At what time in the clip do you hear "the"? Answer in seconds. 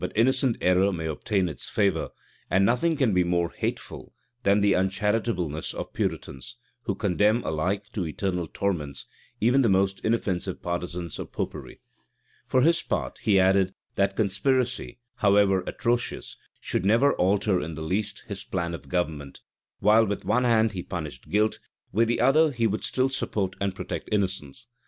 0.01-0.07, 4.61-4.73, 5.85-5.91, 9.61-9.69, 17.75-17.83, 22.07-22.21